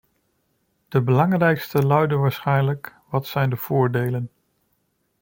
[0.87, 4.29] De belangrijkste luiden waarschijnlijk: wat zijn de voordelen?